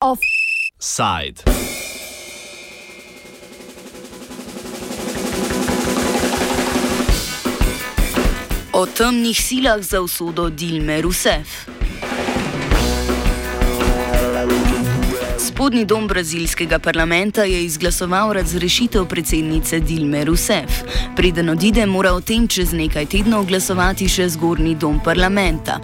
Offside. 0.00 1.44
O 8.72 8.86
temnih 8.86 9.36
silah 9.36 9.82
za 9.82 10.00
usodo 10.00 10.48
Dilme 10.48 11.02
Rusev. 11.02 11.44
Spodnji 15.38 15.84
dom 15.84 16.08
brazilskega 16.08 16.78
parlamenta 16.78 17.44
je 17.44 17.64
izglasoval 17.64 18.32
razrešitev 18.32 19.04
predsednice 19.04 19.80
Dilme 19.80 20.24
Rousseff. 20.24 20.82
Preden 21.16 21.48
odide, 21.48 21.86
mora 21.86 22.12
o 22.12 22.20
tem 22.20 22.48
čez 22.48 22.72
nekaj 22.72 23.06
tednov 23.06 23.44
glasovati 23.44 24.08
še 24.08 24.28
zgornji 24.28 24.74
dom 24.80 25.00
parlamenta. 25.04 25.76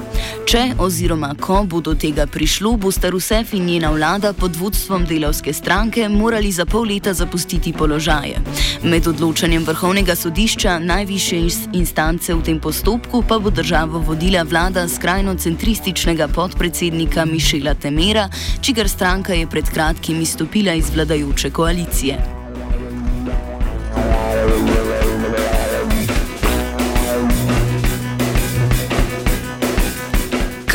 Če 0.46 0.60
oziroma 0.78 1.32
ko 1.42 1.64
bo 1.66 1.80
do 1.82 1.96
tega 1.98 2.22
prišlo, 2.30 2.76
bosta 2.78 3.08
Rousseff 3.10 3.50
in 3.58 3.64
njena 3.66 3.88
vlada 3.90 4.30
pod 4.32 4.54
vodstvom 4.54 5.02
delavske 5.02 5.50
stranke 5.52 6.06
morali 6.08 6.52
za 6.54 6.62
pol 6.70 6.86
leta 6.86 7.10
zapustiti 7.18 7.72
položaje. 7.74 8.38
Med 8.86 9.08
odločanjem 9.10 9.66
vrhovnega 9.66 10.14
sodišča, 10.14 10.78
najviše 10.78 11.42
instance 11.74 12.30
v 12.30 12.46
tem 12.46 12.62
postopku, 12.62 13.24
pa 13.26 13.40
bo 13.42 13.50
državo 13.50 13.98
vodila 14.06 14.46
vlada 14.46 14.86
skrajno 14.88 15.34
centrističnega 15.34 16.28
podpredsednika 16.28 17.26
Mišela 17.26 17.74
Temera, 17.74 18.28
čigar 18.62 18.88
stranka 18.88 19.34
je 19.34 19.50
pred 19.50 19.66
kratkim 19.66 20.22
izstopila 20.22 20.78
iz 20.78 20.94
vladajoče 20.94 21.50
koalicije. 21.50 22.45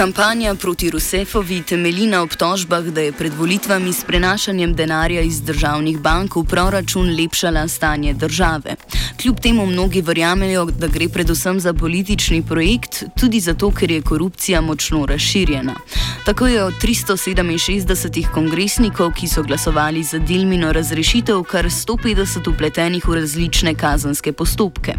Kampanja 0.02 0.56
proti 0.56 0.90
Rusefovi 0.90 1.62
temelji 1.62 2.08
na 2.08 2.24
obtožbah, 2.24 2.84
da 2.84 3.02
je 3.02 3.12
pred 3.12 3.34
volitvami 3.38 3.94
s 3.94 4.04
prenašanjem 4.04 4.74
denarja 4.74 5.22
iz 5.22 5.42
državnih 5.42 6.00
bank 6.00 6.36
v 6.36 6.44
proračun 6.44 7.12
lepšala 7.16 7.68
stanje 7.68 8.14
države. 8.14 8.76
Kljub 9.22 9.40
temu 9.40 9.66
mnogi 9.66 10.02
verjamejo, 10.02 10.66
da 10.66 10.88
gre 10.88 11.10
predvsem 11.10 11.60
za 11.60 11.74
politični 11.74 12.42
projekt, 12.48 13.04
tudi 13.20 13.40
zato, 13.40 13.72
ker 13.72 13.92
je 13.92 14.02
korupcija 14.02 14.62
močno 14.62 15.06
razširjena. 15.06 15.76
Tako 16.26 16.48
je 16.48 16.64
od 16.64 16.74
367 16.82 18.32
kongresnikov, 18.34 19.14
ki 19.14 19.28
so 19.28 19.44
glasovali 19.44 20.04
za 20.04 20.18
Dilmino 20.18 20.74
razrešitev, 20.74 21.44
kar 21.44 21.66
150 21.66 22.50
upletenih 22.50 23.08
v 23.08 23.16
različne 23.16 23.76
kazanske 23.76 24.34
postopke. 24.34 24.94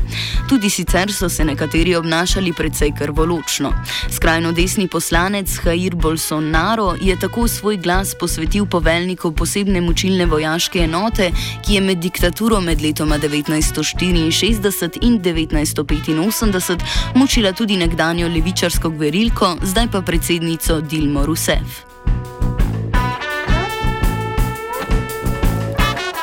Tudi 0.48 0.70
sicer 0.70 1.12
so 1.12 1.28
se 1.28 1.44
nekateri 1.44 1.94
obnašali 1.94 2.52
precej 2.52 2.90
krvoločno. 2.98 3.72
Skrajno 4.10 4.52
desni 4.52 4.88
poslanec 4.92 5.48
Jair 5.64 5.94
Bolsonaro 5.96 6.94
je 7.00 7.18
tako 7.20 7.48
svoj 7.48 7.76
glas 7.76 8.14
posvetil 8.14 8.66
poveljniku 8.66 9.32
posebne 9.32 9.80
močilne 9.80 10.26
vojaške 10.26 10.78
enote, 10.78 11.30
ki 11.66 11.74
je 11.74 11.80
med 11.80 11.98
diktaturo 11.98 12.60
med 12.60 12.82
letoma 12.82 13.18
1964 13.18 14.98
in 15.00 15.20
1985 15.20 16.84
mučila 17.14 17.52
tudi 17.52 17.76
nekdanjo 17.76 18.28
levičarsko 18.28 18.90
gverilko, 18.90 19.56
zdaj 19.62 19.88
pa 19.92 20.02
predsednico 20.02 20.80
Dilmo 20.80 21.26
Rousseff. 21.26 21.84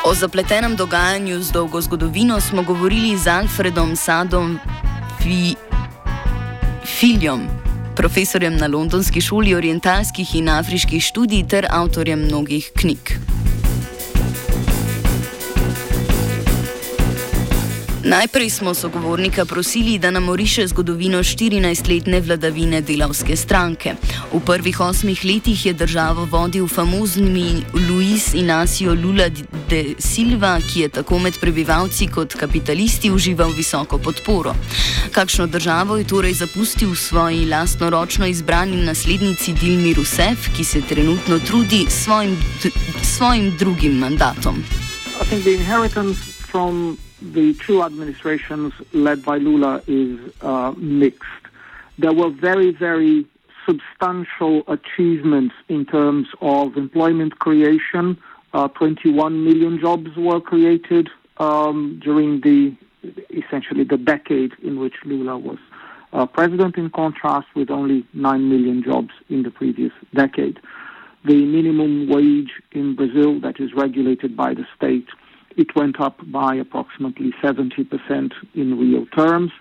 O 0.06 0.14
zapletenem 0.14 0.76
dogajanju 0.76 1.42
z 1.44 1.52
dolgo 1.52 1.82
zgodovino 1.82 2.42
smo 2.42 2.64
govorili 2.64 3.18
z 3.18 3.28
Alfredom 3.28 3.96
Sadom 3.96 4.60
Fi 5.22 5.56
Filjom 6.86 7.59
profesorjem 8.00 8.56
na 8.56 8.68
Londonski 8.68 9.22
šoli 9.22 9.52
orientalskih 9.56 10.36
in 10.40 10.48
afriških 10.50 11.04
študij 11.04 11.44
ter 11.52 11.68
avtorjem 11.70 12.24
mnogih 12.30 12.72
knjig. 12.76 13.39
Najprej 18.10 18.50
smo 18.50 18.74
sogovornika 18.74 19.46
prosili, 19.46 20.00
da 20.00 20.12
nam 20.12 20.30
oriše 20.30 20.68
zgodovino 20.68 21.20
14-letne 21.20 22.22
vladavine 22.22 22.82
delavske 22.82 23.36
stranke. 23.36 23.94
V 24.34 24.40
prvih 24.46 24.80
osmih 24.80 25.26
letih 25.26 25.66
je 25.66 25.74
državo 25.74 26.26
vodil 26.26 26.68
famozni 26.68 27.64
Luis 27.74 28.34
Inacio 28.34 28.94
Lula 28.94 29.30
de 29.70 29.94
Silva, 30.00 30.58
ki 30.74 30.80
je 30.80 30.90
tako 30.90 31.20
med 31.20 31.38
prebivalci 31.42 32.08
kot 32.08 32.34
kapitalisti 32.34 33.12
užival 33.12 33.52
visoko 33.52 33.98
podporo. 33.98 34.56
Kakšno 35.12 35.48
državo 35.48 35.98
je 35.98 36.08
torej 36.08 36.34
zapustil 36.34 36.96
svoji 36.96 37.46
lastnoročno 37.46 38.26
izbrani 38.26 38.82
naslednici 38.86 39.54
Dilmi 39.54 39.94
Rousseff, 39.94 40.50
ki 40.58 40.64
se 40.64 40.82
trenutno 40.82 41.40
trudi 41.40 41.86
s 41.90 42.04
svojim, 42.04 42.38
svojim 43.04 43.58
drugim 43.58 43.98
mandatom? 43.98 44.64
the 46.52 47.09
two 47.22 47.84
administrations 47.84 48.74
led 48.94 49.24
by 49.24 49.38
Lula 49.38 49.82
is 49.88 50.20
uh, 50.42 50.74
mixed. 50.78 51.30
There 51.98 52.14
were 52.14 52.30
very, 52.30 52.72
very 52.72 53.26
substantial 53.66 54.64
achievements 54.68 55.56
in 55.68 55.86
terms 55.86 56.28
of 56.42 56.78
employment 56.78 57.40
creation. 57.40 58.18
Uh, 58.54 58.68
21 58.70 59.44
million 59.44 59.80
jobs 59.80 60.16
were 60.16 60.42
created 60.42 61.10
um, 61.38 62.00
during 62.04 62.42
the 62.42 62.76
essentially 63.30 63.84
the 63.84 63.98
decade 63.98 64.52
in 64.62 64.80
which 64.80 64.96
Lula 65.06 65.38
was 65.38 65.58
uh, 66.12 66.26
president, 66.26 66.76
in 66.78 66.90
contrast 66.90 67.48
with 67.56 67.70
only 67.70 68.06
9 68.14 68.50
million 68.50 68.84
jobs 68.84 69.12
in 69.30 69.44
the 69.44 69.52
previous 69.52 69.92
decade. 70.14 70.60
The 71.26 71.46
minimum 71.46 72.08
wage 72.08 72.52
in 72.72 72.96
Brazil, 72.96 73.40
that 73.42 73.60
is 73.60 73.74
regulated 73.74 74.36
by 74.36 74.54
the 74.54 74.66
state, 74.76 75.08
it 75.60 75.76
went 75.76 76.00
up 76.00 76.18
by 76.32 76.56
approximately 76.56 77.34
70% 77.44 78.32
in 78.56 78.80
real 78.80 79.06
terms. 79.08 79.52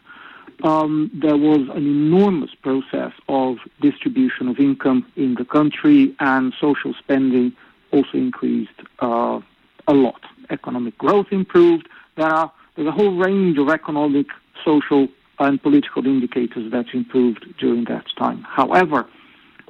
Um, 0.63 1.11
there 1.13 1.37
was 1.37 1.69
an 1.75 1.87
enormous 1.87 2.51
process 2.63 3.13
of 3.29 3.57
distribution 3.81 4.47
of 4.49 4.59
income 4.61 5.05
in 5.17 5.35
the 5.35 5.45
country, 5.45 6.15
and 6.21 6.55
social 6.61 6.95
spending 6.95 7.53
also 7.91 8.15
increased 8.15 8.79
uh, 9.01 9.41
a 9.89 9.93
lot. 9.93 10.21
Economic 10.51 10.97
growth 10.99 11.27
improved. 11.33 11.89
There 12.17 12.27
are 12.27 12.53
there's 12.77 12.89
a 12.89 12.93
whole 12.93 13.17
range 13.17 13.59
of 13.59 13.69
economic, 13.69 14.27
social, 14.65 15.09
and 15.41 15.61
political 15.61 16.07
indicators 16.07 16.71
that 16.71 16.87
improved 16.93 17.45
during 17.59 17.85
that 17.85 18.05
time. 18.17 18.43
However, 18.43 19.05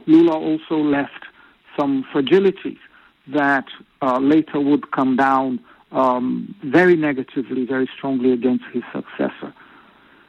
Lula 0.06 0.36
also 0.36 0.76
left 0.76 1.24
some 1.78 2.04
fragilities 2.12 2.78
that 3.28 3.64
uh, 4.02 4.18
later 4.18 4.60
would 4.60 4.90
come 4.90 5.16
down 5.16 5.60
um, 5.92 6.54
very 6.62 6.96
negatively, 6.96 7.64
very 7.64 7.88
strongly 7.96 8.32
against 8.32 8.64
his 8.72 8.82
successor. 8.92 9.54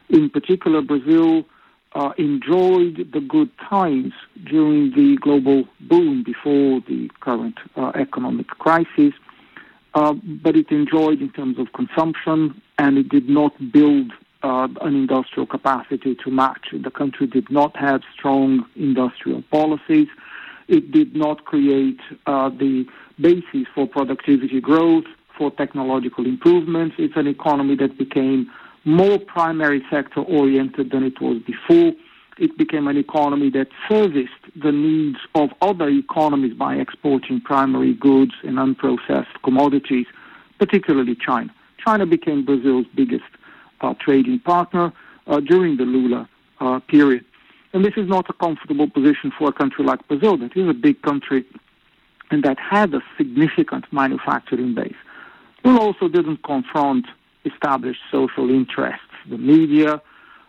In 0.09 0.29
particular, 0.29 0.81
Brazil 0.81 1.45
uh, 1.93 2.11
enjoyed 2.17 3.09
the 3.11 3.19
good 3.19 3.49
times 3.57 4.13
during 4.45 4.91
the 4.91 5.17
global 5.21 5.65
boom 5.81 6.23
before 6.23 6.81
the 6.87 7.09
current 7.19 7.57
uh, 7.75 7.91
economic 7.95 8.47
crisis, 8.47 9.13
uh, 9.93 10.13
but 10.13 10.55
it 10.55 10.71
enjoyed 10.71 11.21
in 11.21 11.31
terms 11.31 11.57
of 11.57 11.73
consumption 11.73 12.61
and 12.77 12.97
it 12.97 13.09
did 13.09 13.27
not 13.27 13.53
build 13.71 14.11
uh, 14.43 14.67
an 14.81 14.95
industrial 14.95 15.45
capacity 15.45 16.15
to 16.15 16.31
match. 16.31 16.67
The 16.71 16.91
country 16.91 17.27
did 17.27 17.49
not 17.49 17.75
have 17.75 18.01
strong 18.13 18.65
industrial 18.75 19.41
policies. 19.51 20.07
It 20.67 20.91
did 20.91 21.15
not 21.15 21.45
create 21.45 21.99
uh, 22.25 22.49
the 22.49 22.85
basis 23.19 23.67
for 23.73 23.87
productivity 23.87 24.61
growth 24.61 25.05
for 25.39 25.49
technological 25.51 26.25
improvements. 26.25 26.95
It's 26.99 27.15
an 27.15 27.25
economy 27.25 27.75
that 27.77 27.97
became 27.97 28.51
more 28.85 29.17
primary 29.17 29.81
sector 29.89 30.21
oriented 30.21 30.91
than 30.91 31.03
it 31.03 31.19
was 31.21 31.41
before. 31.41 31.93
It 32.37 32.57
became 32.57 32.87
an 32.87 32.97
economy 32.97 33.49
that 33.51 33.67
serviced 33.89 34.43
the 34.55 34.71
needs 34.71 35.17
of 35.35 35.49
other 35.61 35.89
economies 35.89 36.53
by 36.53 36.75
exporting 36.75 37.41
primary 37.41 37.93
goods 37.93 38.33
and 38.43 38.57
unprocessed 38.57 39.41
commodities, 39.43 40.05
particularly 40.59 41.15
China. 41.15 41.53
China 41.83 42.05
became 42.05 42.45
Brazil's 42.45 42.85
biggest 42.93 43.31
uh, 43.81 43.93
trading 43.99 44.39
partner 44.39 44.91
uh, 45.27 45.39
during 45.39 45.77
the 45.77 45.83
Lula 45.83 46.29
uh, 46.59 46.79
period. 46.81 47.25
And 47.73 47.85
this 47.85 47.93
is 47.95 48.07
not 48.07 48.29
a 48.29 48.33
comfortable 48.33 48.89
position 48.89 49.31
for 49.37 49.49
a 49.49 49.53
country 49.53 49.85
like 49.85 50.05
Brazil, 50.07 50.37
that 50.37 50.55
is 50.55 50.67
a 50.67 50.73
big 50.73 51.01
country 51.01 51.45
and 52.31 52.43
that 52.43 52.57
had 52.59 52.93
a 52.93 53.01
significant 53.17 53.85
manufacturing 53.91 54.75
base. 54.75 54.95
Lula 55.69 55.81
also 55.81 56.07
didn't 56.07 56.41
confront 56.41 57.05
established 57.45 57.99
social 58.11 58.49
interests, 58.49 59.05
the 59.29 59.37
media, 59.37 60.01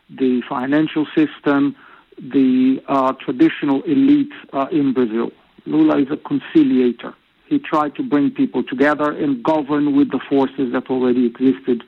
the 0.09 0.41
financial 0.49 1.05
system, 1.15 1.77
the 2.17 2.83
uh, 2.89 3.13
traditional 3.13 3.83
elite 3.83 4.33
uh, 4.55 4.67
in 4.73 4.95
Brazil. 4.95 5.31
Lula 5.67 5.99
is 5.99 6.09
a 6.11 6.17
conciliator. 6.17 7.13
He 7.47 7.59
tried 7.59 7.97
to 7.97 8.03
bring 8.03 8.31
people 8.31 8.63
together 8.65 9.11
and 9.11 9.43
govern 9.43 9.95
with 9.95 10.11
the 10.11 10.21
forces 10.27 10.73
that 10.73 10.89
already 10.89 11.27
existed 11.27 11.85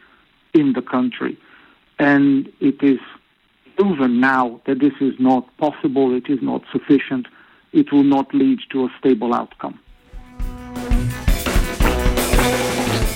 in 0.53 0.75
the 0.75 0.83
country. 0.83 1.39
And 1.99 2.53
it 2.61 2.83
is 2.83 2.99
proven 3.79 4.21
now 4.21 4.61
that 4.67 4.81
this 4.81 4.93
is 5.01 5.15
not 5.19 5.57
possible, 5.57 6.15
it 6.15 6.29
is 6.29 6.41
not 6.43 6.65
sufficient, 6.71 7.29
it 7.73 7.93
will 7.93 8.05
not 8.05 8.35
lead 8.35 8.59
to 8.73 8.85
a 8.85 8.89
stable 8.99 9.33
outcome. 9.33 9.81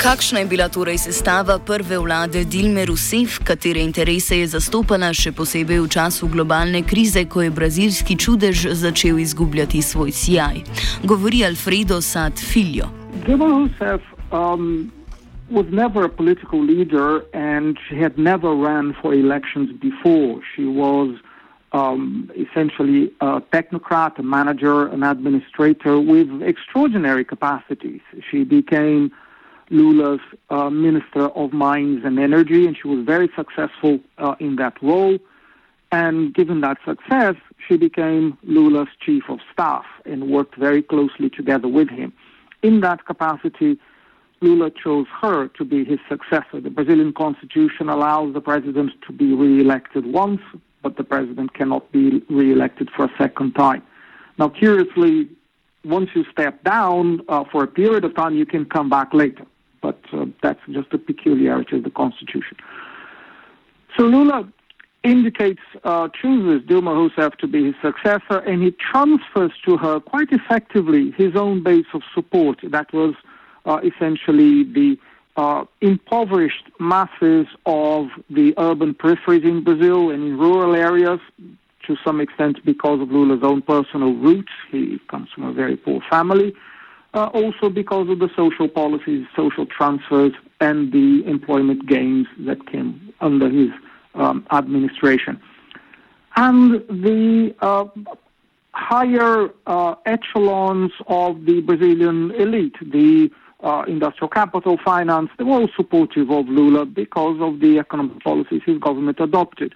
Kakšna 0.02 0.40
je 0.40 0.46
bila 0.46 0.68
torej 0.68 0.98
sestava 0.98 1.58
prve 1.58 1.98
vlade 1.98 2.44
Dilme 2.44 2.84
Rousseff, 2.86 3.40
katere 3.44 3.80
interese 3.80 4.36
je 4.36 4.46
zastopala 4.52 5.08
še 5.16 5.32
posebej 5.32 5.80
v 5.80 5.88
času 5.88 6.28
globalne 6.28 6.82
krize, 6.84 7.24
ko 7.24 7.40
je 7.40 7.50
brazilski 7.50 8.16
čudež 8.20 8.76
začel 8.76 9.18
izgubljati 9.18 9.80
svoj 9.82 10.12
sijaj? 10.12 10.60
Govori 11.04 11.44
Alfredo 11.48 12.00
Sad 12.04 12.36
Filio. 12.36 12.92
Dilma 13.24 13.48
Rousseff 13.48 14.04
um, 14.36 14.92
was 15.48 15.66
never 15.72 16.04
a 16.04 16.12
political 16.12 16.60
leader 16.60 17.24
and 17.32 17.78
she 17.88 17.96
had 17.96 18.18
never 18.18 18.52
ran 18.52 18.92
for 19.00 19.14
elections 19.14 19.72
before. 19.80 20.44
She 20.54 20.68
was 20.68 21.16
um, 21.72 22.30
essentially 22.36 23.12
a 23.20 23.40
technocrat, 23.48 24.18
a 24.18 24.22
manager, 24.22 24.88
an 24.92 25.02
administrator 25.02 25.98
with 25.98 26.28
extraordinary 26.42 27.24
capacities. 27.24 28.04
She 28.30 28.44
became 28.44 29.10
Lula's 29.70 30.20
uh, 30.50 30.70
Minister 30.70 31.26
of 31.28 31.52
Mines 31.52 32.02
and 32.04 32.18
Energy, 32.18 32.66
and 32.66 32.76
she 32.80 32.88
was 32.88 33.04
very 33.04 33.30
successful 33.36 33.98
uh, 34.18 34.34
in 34.38 34.56
that 34.56 34.80
role. 34.82 35.18
And 35.92 36.34
given 36.34 36.60
that 36.60 36.78
success, 36.84 37.36
she 37.66 37.76
became 37.76 38.38
Lula's 38.42 38.88
Chief 39.00 39.24
of 39.28 39.38
Staff 39.52 39.84
and 40.04 40.28
worked 40.28 40.56
very 40.56 40.82
closely 40.82 41.30
together 41.30 41.68
with 41.68 41.88
him. 41.88 42.12
In 42.62 42.80
that 42.80 43.06
capacity, 43.06 43.78
Lula 44.40 44.70
chose 44.70 45.06
her 45.20 45.48
to 45.48 45.64
be 45.64 45.84
his 45.84 45.98
successor. 46.08 46.60
The 46.60 46.70
Brazilian 46.70 47.12
constitution 47.12 47.88
allows 47.88 48.34
the 48.34 48.40
president 48.40 48.92
to 49.06 49.12
be 49.12 49.32
re-elected 49.32 50.06
once, 50.06 50.40
but 50.82 50.96
the 50.96 51.04
president 51.04 51.54
cannot 51.54 51.90
be 51.92 52.22
re-elected 52.28 52.90
for 52.94 53.06
a 53.06 53.12
second 53.16 53.54
time. 53.54 53.82
Now, 54.38 54.48
curiously, 54.48 55.28
once 55.84 56.10
you 56.14 56.24
step 56.30 56.62
down 56.64 57.20
uh, 57.28 57.44
for 57.50 57.64
a 57.64 57.66
period 57.66 58.04
of 58.04 58.14
time, 58.14 58.34
you 58.34 58.44
can 58.44 58.64
come 58.66 58.90
back 58.90 59.14
later 59.14 59.46
uh, 60.12 60.26
that's 60.42 60.60
just 60.70 60.92
a 60.92 60.98
peculiarity 60.98 61.76
of 61.76 61.84
the 61.84 61.90
Constitution. 61.90 62.56
So 63.96 64.04
Lula 64.04 64.48
indicates, 65.02 65.60
uh, 65.84 66.08
chooses 66.20 66.66
Dilma 66.68 66.92
Rousseff 66.94 67.36
to 67.38 67.46
be 67.46 67.66
his 67.66 67.74
successor, 67.80 68.38
and 68.38 68.62
he 68.62 68.72
transfers 68.72 69.52
to 69.64 69.76
her 69.76 70.00
quite 70.00 70.32
effectively 70.32 71.12
his 71.12 71.36
own 71.36 71.62
base 71.62 71.86
of 71.94 72.02
support. 72.14 72.58
That 72.62 72.92
was 72.92 73.14
uh, 73.64 73.80
essentially 73.84 74.64
the 74.64 74.98
uh, 75.36 75.64
impoverished 75.80 76.64
masses 76.80 77.46
of 77.66 78.08
the 78.30 78.54
urban 78.58 78.94
peripheries 78.94 79.44
in 79.44 79.62
Brazil 79.62 80.10
and 80.10 80.22
in 80.24 80.38
rural 80.38 80.74
areas, 80.74 81.20
to 81.86 81.96
some 82.04 82.20
extent 82.20 82.64
because 82.64 83.00
of 83.00 83.10
Lula's 83.10 83.44
own 83.44 83.62
personal 83.62 84.12
roots. 84.14 84.52
He 84.70 84.98
comes 85.08 85.28
from 85.32 85.44
a 85.44 85.52
very 85.52 85.76
poor 85.76 86.00
family 86.10 86.54
uh, 87.16 87.28
also 87.28 87.70
because 87.70 88.08
of 88.10 88.18
the 88.18 88.28
social 88.36 88.68
policies, 88.68 89.26
social 89.34 89.64
transfers, 89.64 90.32
and 90.60 90.92
the 90.92 91.24
employment 91.26 91.86
gains 91.86 92.26
that 92.40 92.66
came 92.70 93.12
under 93.20 93.48
his 93.48 93.70
um, 94.14 94.46
administration. 94.52 95.40
And 96.36 96.72
the 96.88 97.54
uh, 97.60 97.86
higher 98.72 99.48
uh, 99.66 99.94
echelons 100.04 100.92
of 101.06 101.46
the 101.46 101.62
Brazilian 101.62 102.32
elite, 102.32 102.76
the 102.82 103.30
uh, 103.60 103.84
industrial 103.88 104.28
capital, 104.28 104.78
finance, 104.84 105.30
they 105.38 105.44
were 105.44 105.52
all 105.52 105.68
supportive 105.74 106.30
of 106.30 106.46
Lula 106.48 106.84
because 106.84 107.38
of 107.40 107.60
the 107.60 107.78
economic 107.78 108.22
policies 108.22 108.60
his 108.66 108.76
government 108.78 109.18
adopted. 109.20 109.74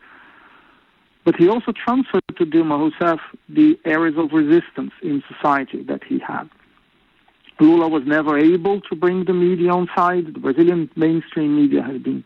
But 1.25 1.37
he 1.37 1.49
also 1.49 1.73
transferred 1.73 2.23
to 2.37 2.45
Dilma 2.45 2.91
Rousseff 2.91 3.21
the 3.49 3.79
areas 3.87 4.17
of 4.19 4.33
resistance 4.33 4.93
in 5.03 5.23
society 5.27 5.83
that 5.85 6.05
he 6.05 6.19
had. 6.19 6.51
Lula 7.61 7.89
was 7.89 8.03
never 8.07 8.39
able 8.39 8.81
to 8.83 8.97
bring 8.97 9.25
the 9.25 9.35
media 9.35 9.71
on 9.71 9.89
side. 9.95 10.27
The 10.27 10.41
Brazilian 10.41 10.91
mainstream 10.97 11.57
media 11.57 11.83
has 11.83 12.01
been 12.01 12.25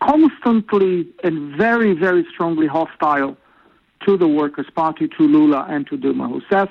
constantly 0.00 1.08
and 1.24 1.56
very, 1.56 1.94
very 1.94 2.26
strongly 2.32 2.66
hostile 2.66 3.36
to 4.06 4.16
the 4.16 4.28
Workers' 4.28 4.66
Party, 4.74 5.08
to 5.08 5.22
Lula, 5.22 5.66
and 5.68 5.86
to 5.86 5.96
Dilma 5.96 6.28
Rousseff. 6.28 6.68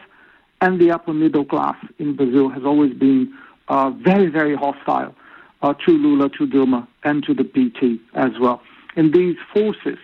And 0.60 0.80
the 0.80 0.92
upper 0.92 1.14
middle 1.14 1.46
class 1.46 1.76
in 1.98 2.16
Brazil 2.16 2.50
has 2.50 2.64
always 2.64 2.94
been 2.94 3.34
uh, 3.68 3.90
very, 3.90 4.28
very 4.28 4.56
hostile 4.56 5.16
uh, 5.62 5.74
to 5.86 5.92
Lula, 5.92 6.30
to 6.30 6.46
Dilma, 6.46 6.88
and 7.04 7.24
to 7.24 7.34
the 7.34 7.44
PT 7.44 8.00
as 8.14 8.32
well. 8.40 8.62
And 8.96 9.14
these 9.14 9.38
forces 9.54 9.98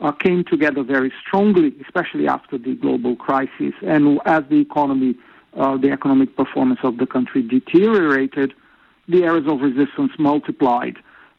uh, 0.00 0.12
came 0.12 0.44
together 0.44 0.82
very 0.82 1.12
strongly, 1.20 1.74
especially 1.82 2.28
after 2.28 2.56
the 2.56 2.74
global 2.76 3.16
crisis 3.16 3.74
and 3.82 4.20
as 4.24 4.44
the 4.48 4.60
economy 4.60 5.16
uh, 5.56 5.76
the 5.76 5.90
economic 5.90 6.36
performance 6.36 6.80
of 6.82 6.98
the 6.98 7.06
country 7.06 7.42
deteriorated, 7.42 8.54
the 9.08 9.24
areas 9.24 9.46
of 9.46 9.60
resistance 9.60 10.12
multiplied, 10.18 10.96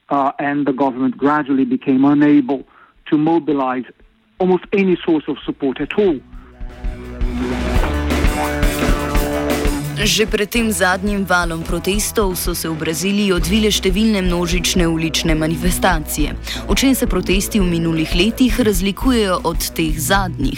uh, 0.09 0.31
and 0.39 0.65
the 0.65 0.73
government 0.73 1.17
gradually 1.17 1.65
became 1.65 2.03
unable 2.05 2.63
to 3.09 3.17
mobilize 3.17 3.85
almost 4.39 4.65
any 4.73 4.97
source 5.05 5.23
of 5.27 5.37
support 5.45 5.79
at 5.79 5.93
all. 5.97 6.19
Že 10.01 10.25
pred 10.33 10.49
tem 10.49 10.65
zadnjim 10.73 11.21
valom 11.29 11.61
protestov 11.61 12.33
so 12.33 12.57
se 12.57 12.65
v 12.65 12.73
Braziliji 12.73 13.37
odvile 13.37 13.69
številne 13.69 14.25
množične 14.25 14.89
ulične 14.89 15.37
manifestacije. 15.37 16.33
V 16.65 16.73
čem 16.73 16.97
se 16.97 17.05
protesti 17.05 17.61
v 17.61 17.69
minulih 17.69 18.09
letih 18.17 18.49
razlikujejo 18.49 19.45
od 19.45 19.61
teh 19.77 19.93
zadnjih? 19.93 20.57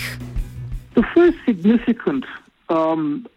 The 0.95 1.03
first 1.11 1.35
significant 1.43 2.23
um, 2.71 3.27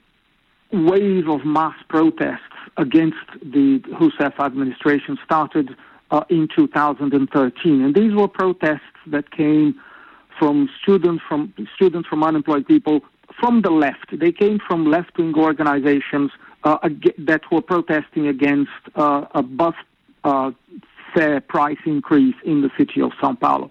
wave 0.73 1.29
of 1.29 1.45
mass 1.45 1.77
protests 1.89 2.41
against 2.77 3.27
the 3.43 3.81
Rousseff 4.01 4.39
administration 4.39 5.19
started 5.25 5.77
uh, 6.11 6.25
in 6.29 6.49
2013, 6.55 7.83
and 7.83 7.95
these 7.95 8.15
were 8.15 8.29
protests 8.29 8.81
that 9.07 9.31
came 9.31 9.81
from 10.39 10.69
students 10.83 11.23
from 11.27 11.53
students 11.75 12.09
from 12.09 12.23
unemployed 12.23 12.67
people 12.67 13.01
from 13.41 13.63
the 13.63 13.71
left. 13.71 14.19
They 14.19 14.33
came 14.33 14.59
from 14.67 14.87
left-wing 14.87 15.35
organizations 15.37 16.31
uh, 16.65 16.79
that 17.19 17.43
were 17.51 17.63
protesting 17.63 18.27
against 18.29 18.71
uh, 18.95 19.27
a 19.35 19.43
bus 19.43 19.75
uh, 20.25 20.51
fare 21.15 21.41
price 21.41 21.79
increase 21.87 22.35
in 22.45 22.63
the 22.63 22.71
city 22.77 23.01
of 23.01 23.13
São 23.23 23.39
Paulo. 23.39 23.71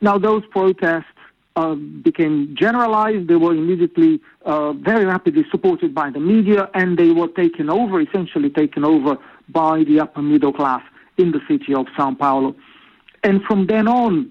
Now, 0.00 0.18
those 0.18 0.42
protests 0.50 1.11
uh, 1.56 1.74
became 1.74 2.54
generalized. 2.58 3.28
They 3.28 3.36
were 3.36 3.52
immediately 3.52 4.20
uh, 4.44 4.72
very 4.72 5.04
rapidly 5.04 5.44
supported 5.50 5.94
by 5.94 6.10
the 6.10 6.20
media, 6.20 6.70
and 6.74 6.98
they 6.98 7.10
were 7.10 7.28
taken 7.28 7.70
over, 7.70 8.00
essentially 8.00 8.50
taken 8.50 8.84
over 8.84 9.16
by 9.48 9.84
the 9.84 10.00
upper 10.00 10.22
middle 10.22 10.52
class 10.52 10.82
in 11.18 11.32
the 11.32 11.40
city 11.48 11.74
of 11.74 11.86
Sao 11.96 12.14
Paulo. 12.14 12.54
And 13.22 13.42
from 13.42 13.66
then 13.66 13.86
on, 13.86 14.30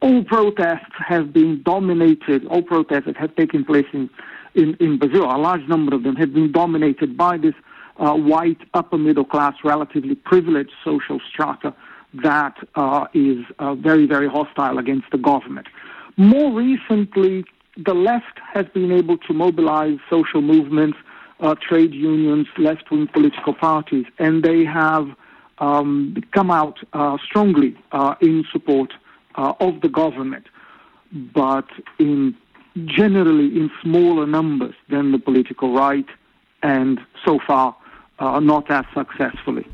all 0.00 0.22
protests 0.24 0.94
have 0.98 1.32
been 1.32 1.62
dominated, 1.62 2.46
all 2.46 2.62
protests 2.62 3.06
that 3.06 3.16
have 3.16 3.34
taken 3.36 3.64
place 3.64 3.86
in, 3.92 4.08
in, 4.54 4.76
in 4.80 4.98
Brazil, 4.98 5.24
a 5.24 5.38
large 5.38 5.66
number 5.66 5.94
of 5.94 6.02
them 6.04 6.14
have 6.16 6.32
been 6.32 6.52
dominated 6.52 7.16
by 7.16 7.36
this 7.36 7.54
uh, 7.96 8.12
white 8.14 8.60
upper 8.74 8.98
middle 8.98 9.24
class, 9.24 9.54
relatively 9.64 10.14
privileged 10.14 10.72
social 10.84 11.20
strata 11.28 11.74
that 12.22 12.54
uh, 12.76 13.06
is 13.14 13.38
uh, 13.58 13.74
very, 13.74 14.06
very 14.06 14.28
hostile 14.28 14.78
against 14.78 15.10
the 15.10 15.18
government. 15.18 15.66
More 16.16 16.52
recently, 16.52 17.44
the 17.76 17.94
left 17.94 18.38
has 18.52 18.66
been 18.72 18.92
able 18.92 19.18
to 19.18 19.32
mobilize 19.32 19.98
social 20.08 20.40
movements, 20.40 20.96
uh, 21.40 21.56
trade 21.56 21.92
unions, 21.92 22.46
left 22.56 22.90
wing 22.90 23.08
political 23.12 23.52
parties, 23.52 24.06
and 24.18 24.44
they 24.44 24.64
have 24.64 25.08
um, 25.58 26.16
come 26.32 26.50
out 26.50 26.78
uh, 26.92 27.16
strongly 27.24 27.76
uh, 27.92 28.14
in 28.20 28.44
support 28.52 28.92
uh, 29.34 29.54
of 29.58 29.80
the 29.80 29.88
government, 29.88 30.46
but 31.12 31.66
in 31.98 32.36
generally 32.84 33.46
in 33.46 33.70
smaller 33.82 34.26
numbers 34.26 34.74
than 34.88 35.10
the 35.10 35.18
political 35.18 35.74
right, 35.74 36.06
and 36.62 37.00
so 37.24 37.40
far 37.44 37.76
uh, 38.20 38.38
not 38.38 38.70
as 38.70 38.84
successfully. 38.94 39.66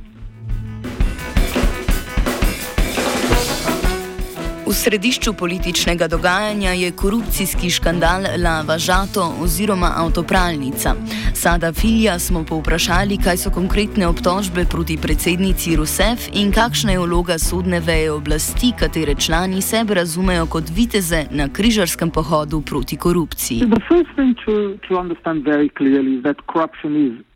V 4.71 4.75
središču 4.75 5.33
političnega 5.35 6.07
dogajanja 6.09 6.71
je 6.71 6.91
korupcijski 6.93 7.71
škandal 7.71 8.23
Lava 8.45 8.79
Žato 8.79 9.23
oziroma 9.43 9.91
avtopralnica. 9.97 10.95
Sada 11.35 11.73
Filja 11.73 12.19
smo 12.19 12.45
povprašali, 12.45 13.19
kaj 13.25 13.37
so 13.37 13.51
konkretne 13.51 14.07
obtožbe 14.07 14.65
proti 14.71 14.97
predsednici 15.03 15.75
Rusef 15.77 16.29
in 16.35 16.53
kakšna 16.53 16.93
je 16.93 17.01
vloga 17.03 17.39
sodne 17.39 17.81
veje 17.81 18.13
oblasti, 18.13 18.71
katere 18.79 19.15
člani 19.15 19.63
sebe 19.63 19.95
razumejo 19.95 20.47
kot 20.47 20.71
viteze 20.77 21.25
na 21.31 21.49
križarskem 21.49 22.11
pohodu 22.11 22.61
proti 22.61 22.97
korupciji. 22.97 23.67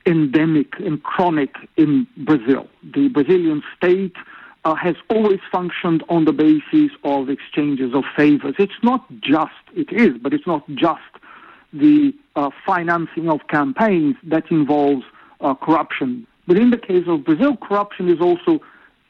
Endemic 0.06 0.68
and 0.86 0.98
chronic 1.02 1.50
in 1.76 2.06
Brazil. 2.16 2.62
The 2.92 3.08
Brazilian 3.08 3.62
state 3.76 4.14
uh, 4.64 4.74
has 4.74 4.96
always 5.10 5.40
functioned 5.52 6.02
on 6.08 6.24
the 6.24 6.32
basis 6.32 6.90
of 7.04 7.28
exchanges 7.28 7.94
of 7.94 8.04
favors. 8.16 8.54
It's 8.58 8.72
not 8.82 9.04
just, 9.20 9.52
it 9.74 9.92
is, 9.92 10.16
but 10.22 10.32
it's 10.32 10.46
not 10.46 10.66
just 10.74 11.00
the 11.72 12.14
uh, 12.36 12.50
financing 12.64 13.28
of 13.28 13.40
campaigns 13.48 14.16
that 14.24 14.50
involves 14.50 15.04
uh, 15.40 15.54
corruption. 15.54 16.26
But 16.46 16.56
in 16.56 16.70
the 16.70 16.78
case 16.78 17.04
of 17.06 17.24
Brazil, 17.24 17.56
corruption 17.56 18.08
is 18.08 18.20
also 18.20 18.60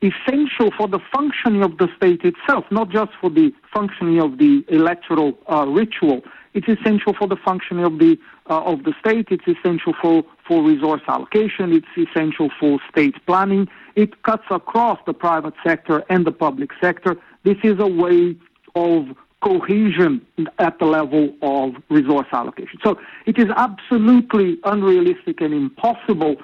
essential 0.02 0.70
for 0.76 0.88
the 0.88 0.99
functioning 1.12 1.62
of 1.62 1.78
the 1.78 1.88
state 1.96 2.23
itself, 2.25 2.64
not 2.70 2.90
just 2.90 3.12
for 3.20 3.30
the 3.30 3.52
functioning 3.73 4.20
of 4.20 4.38
the 4.38 4.64
electoral 4.68 5.38
uh, 5.50 5.66
ritual. 5.66 6.23
It's 6.54 6.68
essential 6.68 7.12
for 7.12 7.26
the 7.26 7.37
functioning 7.37 7.84
of 7.84 7.99
the 7.99 8.18
uh, 8.49 8.62
of 8.62 8.84
the 8.84 8.94
state. 9.00 9.28
It's 9.30 9.46
essential 9.46 9.92
for, 10.00 10.25
for 10.46 10.62
resource 10.62 11.02
allocation. 11.08 11.73
It's 11.73 11.87
essential 11.96 12.50
for 12.61 12.78
state 12.90 13.14
planning. 13.26 13.68
It 13.96 14.23
cuts 14.23 14.44
across 14.50 14.99
the 15.06 15.14
private 15.14 15.54
sector 15.66 16.04
and 16.08 16.25
the 16.25 16.32
public 16.32 16.70
sector. 16.80 17.16
This 17.42 17.58
is 17.62 17.78
a 17.78 17.87
way 17.87 18.37
of 18.75 19.08
cohesion 19.40 20.25
at 20.58 20.78
the 20.78 20.87
level 20.87 21.34
of 21.42 21.75
resource 21.90 22.26
allocation. 22.32 22.78
So 22.82 22.99
it 23.26 23.38
is 23.38 23.46
absolutely 23.56 24.58
unrealistic 24.64 25.40
and 25.40 25.52
impossible 25.52 26.37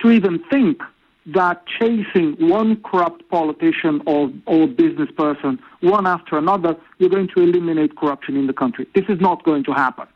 to 0.00 0.10
even 0.10 0.42
think 0.50 0.82
that 1.26 1.64
chasing 1.66 2.36
one 2.38 2.80
corrupt 2.82 3.28
politician 3.28 4.00
or, 4.06 4.30
or 4.46 4.66
business 4.66 5.10
person 5.16 5.58
one 5.80 6.06
after 6.06 6.38
another, 6.38 6.76
you're 6.98 7.10
going 7.10 7.28
to 7.34 7.40
eliminate 7.42 7.96
corruption 7.96 8.36
in 8.36 8.46
the 8.46 8.52
country. 8.52 8.86
This 8.94 9.04
is 9.08 9.20
not 9.20 9.44
going 9.44 9.64
to 9.64 9.72
happen. 9.72 10.06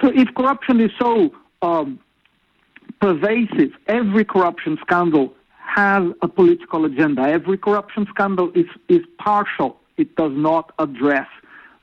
So 0.00 0.12
if 0.14 0.32
corruption 0.34 0.80
is 0.80 0.90
so 0.98 1.32
um, 1.62 1.98
pervasive, 3.00 3.72
every 3.86 4.24
corruption 4.24 4.78
scandal 4.80 5.34
has 5.58 6.04
a 6.22 6.28
political 6.28 6.84
agenda. 6.84 7.22
Every 7.22 7.58
corruption 7.58 8.06
scandal 8.10 8.52
is, 8.54 8.66
is 8.88 9.00
partial. 9.18 9.76
It 9.96 10.14
does 10.16 10.32
not 10.34 10.72
address 10.78 11.26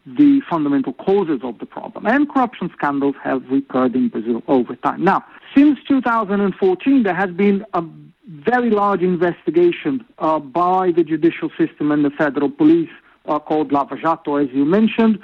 the 0.06 0.42
fundamental 0.50 0.94
causes 0.94 1.42
of 1.44 1.60
the 1.60 1.66
problem. 1.66 2.06
And 2.06 2.30
corruption 2.30 2.70
scandals 2.76 3.16
have 3.24 3.44
recurred 3.50 3.96
in 3.96 4.10
Brazil 4.10 4.42
over 4.48 4.76
time. 4.76 5.04
Now, 5.04 5.24
since 5.56 5.80
2014, 5.88 7.04
there 7.04 7.14
has 7.14 7.30
been 7.32 7.66
a 7.74 7.84
very 8.28 8.70
large 8.70 9.02
investigation 9.02 10.06
uh, 10.20 10.40
by 10.40 10.92
the 10.92 11.04
judicial 11.04 11.50
system 11.58 11.92
and 11.92 12.06
the 12.06 12.10
federal 12.12 12.50
police 12.50 12.90
uh, 13.26 13.40
called 13.40 13.72
Lava 13.72 13.96
Jato, 13.96 14.38
as 14.38 14.50
you 14.52 14.66
mentioned, 14.66 15.20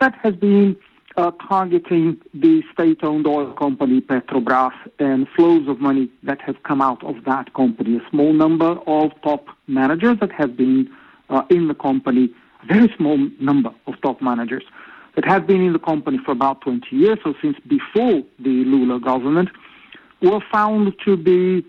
that 0.00 0.14
has 0.22 0.34
been 0.34 0.76
uh, 1.16 1.32
targeting 1.48 2.20
the 2.32 2.62
state-owned 2.72 3.26
oil 3.26 3.52
company 3.54 4.00
Petrobras 4.00 4.72
and 4.98 5.26
flows 5.34 5.68
of 5.68 5.80
money 5.80 6.08
that 6.22 6.40
have 6.40 6.62
come 6.62 6.80
out 6.80 7.02
of 7.02 7.24
that 7.24 7.52
company. 7.54 7.96
A 7.96 8.10
small 8.10 8.32
number 8.32 8.78
of 8.86 9.10
top 9.22 9.46
managers 9.66 10.18
that 10.20 10.30
have 10.32 10.56
been 10.56 10.88
uh, 11.28 11.42
in 11.50 11.68
the 11.68 11.74
company, 11.74 12.30
very 12.66 12.92
small 12.96 13.18
number 13.40 13.70
of 13.86 14.00
top 14.00 14.20
managers 14.20 14.64
that 15.14 15.24
have 15.24 15.46
been 15.46 15.60
in 15.60 15.72
the 15.72 15.78
company 15.78 16.18
for 16.24 16.32
about 16.32 16.60
20 16.60 16.94
years, 16.94 17.18
so 17.24 17.34
since 17.42 17.56
before 17.66 18.22
the 18.38 18.64
Lula 18.64 19.00
government, 19.00 19.48
were 20.22 20.40
found 20.52 20.94
to 21.04 21.16
be 21.16 21.64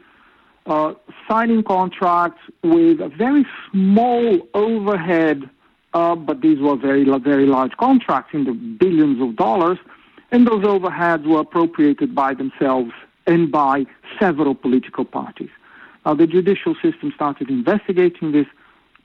uh, 0.65 0.93
signing 1.27 1.63
contracts 1.63 2.41
with 2.63 2.99
a 3.01 3.09
very 3.09 3.45
small 3.71 4.47
overhead, 4.53 5.49
uh, 5.93 6.15
but 6.15 6.41
these 6.41 6.59
were 6.59 6.75
very, 6.75 7.03
very 7.19 7.45
large 7.45 7.75
contracts 7.77 8.33
in 8.33 8.43
the 8.43 8.53
billions 8.53 9.21
of 9.21 9.35
dollars, 9.35 9.79
and 10.31 10.45
those 10.45 10.63
overheads 10.63 11.25
were 11.25 11.39
appropriated 11.39 12.13
by 12.13 12.33
themselves 12.33 12.91
and 13.25 13.51
by 13.51 13.85
several 14.19 14.53
political 14.53 15.05
parties. 15.05 15.49
Now, 16.05 16.13
the 16.13 16.27
judicial 16.27 16.75
system 16.81 17.11
started 17.15 17.49
investigating 17.49 18.31
this, 18.31 18.47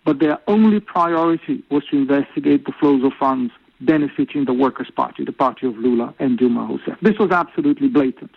but 0.04 0.18
their 0.18 0.38
only 0.46 0.80
priority 0.80 1.62
was 1.70 1.84
to 1.90 1.96
investigate 1.96 2.64
the 2.66 2.73
flows 2.78 3.04
of 3.04 3.12
funds 3.18 3.52
benefiting 3.80 4.44
the 4.44 4.52
Workers' 4.52 4.90
Party, 4.94 5.25
the 5.25 5.32
party 5.32 5.66
of 5.66 5.76
Lula 5.76 6.14
and 6.18 6.38
Dilma 6.38 6.68
Rousseff. 6.68 6.99
This 7.00 7.18
was 7.18 7.30
absolutely 7.30 7.88
blatant. 7.88 8.30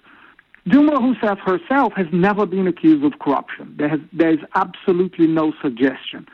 Dilma 0.67 0.97
Rousseff 0.97 1.39
herself 1.39 1.93
has 1.93 2.07
never 2.11 2.45
been 2.45 2.67
accused 2.67 3.05
of 3.05 3.19
corruption. 3.19 3.73
There, 3.77 3.87
has, 3.87 3.99
there 4.11 4.31
is 4.31 4.39
absolutely 4.55 5.27
no 5.27 5.53
suggestion. 5.61 6.27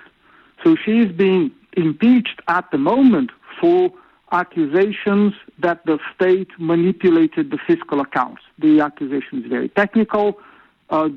So 0.64 0.76
she 0.76 1.00
is 1.00 1.12
being 1.12 1.52
impeached 1.76 2.42
at 2.48 2.70
the 2.72 2.78
moment 2.78 3.32
for 3.60 3.92
accusations 4.32 5.34
that 5.60 5.86
the 5.86 6.00
state 6.16 6.50
manipulated 6.58 7.52
the 7.52 7.60
fiscal 7.68 8.00
accounts. 8.02 8.42
The 8.58 8.82
accusation 8.82 9.44
is 9.44 9.50
very 9.50 9.70
technical. 9.70 10.40
Uh, 10.90 11.10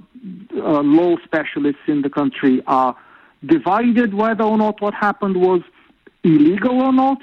uh, 0.55 0.83
law 0.83 1.17
specialists 1.25 1.83
in 1.87 2.03
the 2.03 2.11
country 2.11 2.63
are 2.67 2.97
divided 3.45 4.15
whether 4.15 4.45
or 4.45 4.57
not 4.57 4.81
what 4.81 4.95
happened 4.95 5.37
was 5.37 5.63
illegal 6.25 6.81
or 6.81 6.93
not, 6.93 7.19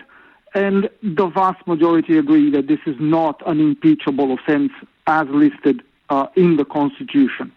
and 0.53 0.89
the 1.01 1.27
vast 1.27 1.65
majority 1.67 2.17
agree 2.17 2.51
that 2.51 2.67
this 2.67 2.79
is 2.86 2.96
not 3.00 3.41
an 3.48 3.60
impeachable 3.60 4.34
offense 4.34 4.72
as 5.08 5.27
listed 5.29 5.82
uh, 6.10 6.27
in 6.36 6.58
the 6.58 6.65
Constitution. 6.65 7.51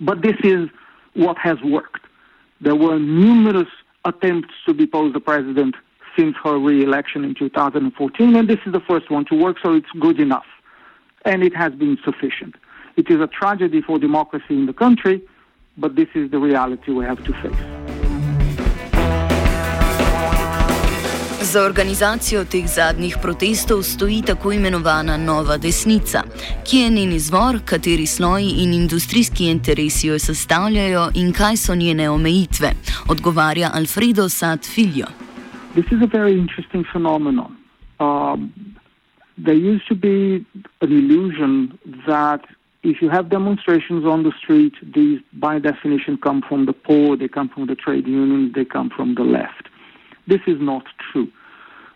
But 0.00 0.22
this 0.22 0.36
is 0.42 0.68
what 1.14 1.38
has 1.38 1.58
worked. 1.62 2.06
There 2.60 2.76
were 2.76 2.98
numerous 2.98 3.68
attempts 4.04 4.54
to 4.66 4.72
depose 4.72 5.12
the 5.12 5.20
president 5.20 5.76
since 6.16 6.34
her 6.42 6.58
re-election 6.58 7.24
in 7.24 7.34
2014, 7.34 8.36
and 8.36 8.48
this 8.48 8.58
is 8.66 8.72
the 8.72 8.80
first 8.80 9.10
one 9.10 9.24
to 9.26 9.34
work, 9.36 9.58
so 9.62 9.74
it's 9.74 9.90
good 10.00 10.18
enough. 10.18 10.46
And 11.24 11.42
it 11.42 11.54
has 11.54 11.72
been 11.72 11.98
sufficient. 12.04 12.56
It 12.96 13.08
is 13.10 13.20
a 13.20 13.28
tragedy 13.28 13.80
for 13.80 13.98
democracy 13.98 14.54
in 14.54 14.66
the 14.66 14.72
country, 14.72 15.22
but 15.78 15.94
this 15.94 16.08
is 16.14 16.30
the 16.30 16.38
reality 16.38 16.90
we 16.90 17.04
have 17.06 17.24
to 17.24 17.32
face. 17.32 17.62
Za 21.52 21.62
organizacijo 21.64 22.44
teh 22.44 22.66
zadnjih 22.66 23.16
protestov 23.22 23.82
stoji 23.82 24.22
tako 24.22 24.52
imenovana 24.52 25.16
Nova 25.16 25.56
desnica. 25.56 26.22
Kje 26.70 26.80
je 26.80 26.90
njen 26.90 27.12
izvor, 27.12 27.58
kateri 27.64 28.06
sloji 28.06 28.50
in 28.58 28.72
industrijski 28.72 29.44
interesi 29.50 30.06
jo 30.06 30.18
sestavljajo 30.18 31.10
in 31.14 31.32
kaj 31.32 31.56
so 31.56 31.74
njene 31.74 32.10
omejitve, 32.10 32.72
odgovarja 33.08 33.70
Alfredo 33.74 34.28
Sad 34.28 34.66
Filio. 34.74 35.06
This 35.72 35.86
is 35.86 36.02
a 36.02 36.16
very 36.18 36.38
interesting 36.38 36.84
phenomenon. 36.92 37.56
Um, 38.00 38.52
there 39.44 39.56
used 39.56 39.86
to 39.88 39.94
be 39.94 40.44
an 40.80 40.92
illusion 40.92 41.78
that 42.06 42.40
if 42.82 43.02
you 43.02 43.10
have 43.10 43.28
demonstrations 43.28 44.04
on 44.04 44.22
the 44.22 44.32
street, 44.38 44.74
these 44.82 45.20
by 45.32 45.58
definition 45.58 46.16
come 46.16 46.42
from 46.48 46.66
the 46.66 46.72
poor, 46.72 47.16
they 47.16 47.28
come 47.28 47.48
from 47.48 47.66
the 47.66 47.74
trade 47.74 48.06
unions, 48.06 48.54
they 48.54 48.64
come 48.64 48.90
from 48.90 49.14
the 49.14 49.22
left. 49.22 49.68
This 50.26 50.40
is 50.46 50.60
not 50.60 50.84
true. 51.12 51.28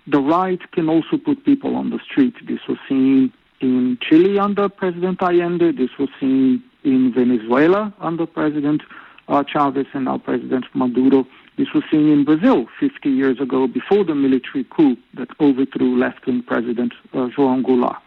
The 0.07 0.21
right 0.21 0.59
can 0.73 0.89
also 0.89 1.17
put 1.17 1.45
people 1.45 1.77
on 1.77 1.91
the 1.91 2.01
street. 2.01 2.35
This 2.49 2.59
was 2.69 2.79
seen 2.89 3.33
in 3.61 3.97
Chile 4.03 4.39
under 4.39 4.69
President 4.69 5.23
Allende. 5.23 5.71
This 5.71 5.91
was 5.99 6.09
seen 6.19 6.63
in 6.83 7.13
Venezuela 7.15 7.95
under 8.01 8.27
President 8.27 8.83
uh, 9.29 9.45
Chavez 9.45 9.87
and 9.95 10.07
now 10.07 10.19
President 10.19 10.65
Maduro. 10.75 11.25
This 11.57 11.69
was 11.73 11.85
seen 11.93 12.09
in 12.09 12.25
Brazil 12.25 12.67
50 12.81 13.09
years 13.09 13.39
ago 13.39 13.69
before 13.69 14.05
the 14.05 14.17
military 14.17 14.65
coup 14.65 14.97
that 15.15 15.29
overthrew 15.39 15.97
left-wing 15.97 16.43
President 16.43 16.93
uh, 17.13 17.29
João 17.29 17.63
Goulart. 17.63 17.99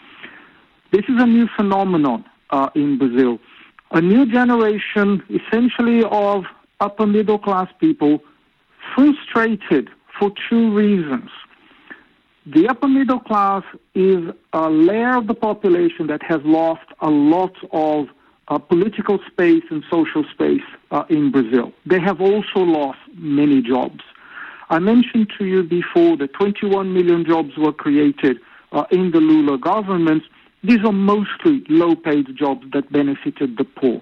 This 0.92 1.04
is 1.08 1.22
a 1.22 1.26
new 1.26 1.48
phenomenon 1.56 2.26
uh, 2.50 2.70
in 2.76 2.98
Brazil. 2.98 3.40
A 3.92 4.02
new 4.02 4.26
generation, 4.32 5.24
essentially 5.30 6.04
of 6.04 6.46
upper 6.80 7.06
middle 7.06 7.40
class 7.40 7.70
people, 7.80 8.20
frustrated 8.94 9.90
for 10.20 10.32
two 10.50 10.74
reasons. 10.74 11.30
The 12.46 12.68
upper 12.68 12.88
middle 12.88 13.20
class 13.20 13.64
is 13.96 14.24
a 14.54 14.70
layer 14.70 15.18
of 15.18 15.28
the 15.28 15.34
population 15.34 16.08
that 16.08 16.22
has 16.24 16.42
lost 16.44 16.86
a 17.02 17.10
lot 17.10 17.54
of 17.72 18.08
uh, 18.48 18.60
political 18.60 19.20
space 19.28 19.64
and 19.72 19.84
social 19.90 20.24
space 20.32 20.62
uh, 20.92 21.04
in 21.10 21.32
Brazil. 21.32 21.74
They 21.86 22.00
have 22.00 22.22
also 22.22 22.60
lost 22.60 23.00
many 23.16 23.62
jobs. 23.62 24.02
I 24.70 24.80
mentioned 24.80 25.32
to 25.38 25.46
you 25.46 25.64
before 25.64 26.18
that 26.18 26.34
21 26.34 26.94
million 26.94 27.26
jobs 27.26 27.58
were 27.58 27.74
created 27.74 28.38
uh, 28.72 28.86
in 28.92 29.12
the 29.12 29.20
Lula 29.20 29.58
government. 29.58 30.24
These 30.66 30.84
are 30.84 30.92
mostly 30.92 31.64
low 31.70 31.96
paid 31.96 32.36
jobs 32.36 32.66
that 32.74 32.92
benefited 32.92 33.58
the 33.58 33.66
poor. 33.66 34.02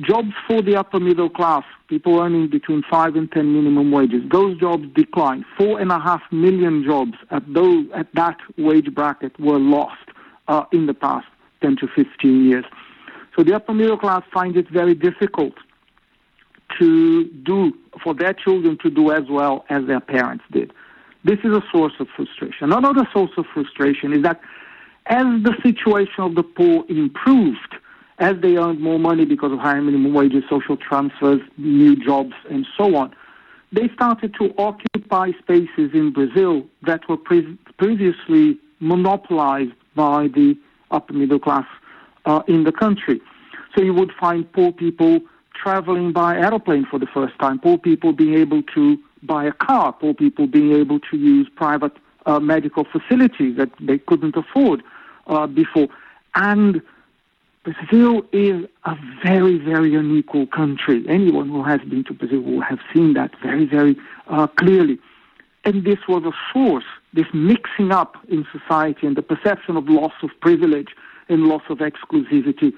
Jobs 0.00 0.32
for 0.46 0.60
the 0.62 0.76
upper 0.76 1.00
middle 1.00 1.30
class, 1.30 1.64
people 1.88 2.20
earning 2.20 2.48
between 2.48 2.82
5 2.90 3.16
and 3.16 3.30
10 3.32 3.52
minimum 3.52 3.90
wages, 3.90 4.22
those 4.30 4.58
jobs 4.60 4.84
declined. 4.94 5.44
Four 5.56 5.80
and 5.80 5.90
a 5.90 5.98
half 5.98 6.20
million 6.30 6.84
jobs 6.84 7.14
at, 7.30 7.42
those, 7.52 7.86
at 7.94 8.06
that 8.14 8.36
wage 8.58 8.94
bracket 8.94 9.38
were 9.40 9.58
lost 9.58 10.04
uh, 10.46 10.64
in 10.72 10.86
the 10.86 10.94
past 10.94 11.26
10 11.62 11.76
to 11.76 11.88
15 11.96 12.44
years. 12.44 12.64
So 13.36 13.42
the 13.42 13.54
upper 13.54 13.72
middle 13.72 13.98
class 13.98 14.22
find 14.32 14.56
it 14.56 14.68
very 14.70 14.94
difficult 14.94 15.54
to 16.78 17.24
do, 17.44 17.72
for 18.04 18.14
their 18.14 18.34
children 18.34 18.76
to 18.82 18.90
do 18.90 19.10
as 19.10 19.22
well 19.30 19.64
as 19.70 19.86
their 19.86 20.00
parents 20.00 20.44
did. 20.52 20.72
This 21.24 21.38
is 21.44 21.56
a 21.56 21.62
source 21.72 21.94
of 21.98 22.08
frustration. 22.14 22.72
Another 22.72 23.08
source 23.12 23.32
of 23.36 23.46
frustration 23.52 24.12
is 24.12 24.22
that 24.22 24.40
as 25.08 25.24
the 25.42 25.54
situation 25.62 26.18
of 26.18 26.34
the 26.34 26.42
poor 26.42 26.84
improved, 26.88 27.76
as 28.18 28.36
they 28.42 28.56
earned 28.56 28.80
more 28.80 28.98
money 28.98 29.24
because 29.24 29.52
of 29.52 29.58
higher 29.58 29.80
minimum 29.80 30.12
wages, 30.12 30.44
social 30.50 30.76
transfers, 30.76 31.40
new 31.56 31.96
jobs, 31.96 32.34
and 32.50 32.66
so 32.76 32.94
on, 32.96 33.14
they 33.72 33.88
started 33.94 34.34
to 34.40 34.54
occupy 34.58 35.30
spaces 35.38 35.90
in 35.94 36.12
Brazil 36.12 36.64
that 36.82 37.08
were 37.08 37.16
pre- 37.16 37.58
previously 37.78 38.58
monopolized 38.80 39.72
by 39.94 40.28
the 40.28 40.56
upper 40.90 41.12
middle 41.12 41.38
class 41.38 41.66
uh, 42.24 42.42
in 42.46 42.64
the 42.64 42.72
country. 42.72 43.20
So 43.74 43.82
you 43.82 43.94
would 43.94 44.12
find 44.18 44.50
poor 44.52 44.72
people 44.72 45.20
traveling 45.54 46.12
by 46.12 46.36
aeroplane 46.36 46.86
for 46.90 46.98
the 46.98 47.06
first 47.06 47.38
time, 47.38 47.58
poor 47.58 47.78
people 47.78 48.12
being 48.12 48.34
able 48.34 48.62
to 48.74 48.98
buy 49.22 49.44
a 49.44 49.52
car, 49.52 49.92
poor 49.92 50.14
people 50.14 50.46
being 50.46 50.72
able 50.72 51.00
to 51.00 51.16
use 51.16 51.48
private 51.56 51.92
uh, 52.26 52.38
medical 52.38 52.84
facilities 52.84 53.56
that 53.56 53.70
they 53.80 53.98
couldn't 53.98 54.36
afford 54.36 54.82
uh, 55.28 55.46
before. 55.46 55.88
And 56.34 56.82
Brazil 57.64 58.22
is 58.32 58.64
a 58.84 58.96
very, 59.22 59.58
very 59.58 59.94
unequal 59.94 60.46
country. 60.46 61.04
Anyone 61.08 61.48
who 61.48 61.62
has 61.64 61.80
been 61.80 62.04
to 62.04 62.14
Brazil 62.14 62.40
will 62.40 62.62
have 62.62 62.78
seen 62.94 63.14
that 63.14 63.32
very, 63.42 63.66
very 63.66 63.96
uh, 64.28 64.46
clearly. 64.46 64.98
And 65.64 65.84
this 65.84 65.98
was 66.08 66.22
a 66.24 66.32
source, 66.52 66.84
this 67.12 67.26
mixing 67.34 67.92
up 67.92 68.16
in 68.28 68.46
society 68.52 69.06
and 69.06 69.16
the 69.16 69.22
perception 69.22 69.76
of 69.76 69.88
loss 69.88 70.12
of 70.22 70.30
privilege 70.40 70.88
and 71.28 71.44
loss 71.44 71.62
of 71.68 71.78
exclusivity 71.78 72.72